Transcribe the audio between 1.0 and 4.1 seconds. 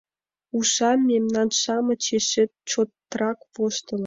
мемнан-шамыч эше чотрак воштылыт.